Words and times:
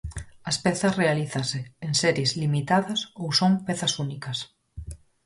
As 0.49 0.57
pezas 0.63 0.97
realízanse 1.01 1.59
en 1.85 1.91
series 2.01 2.31
limitadas 2.41 2.99
ou 3.21 3.27
son 3.39 3.51
pezas 3.67 3.93
únicas. 4.05 4.39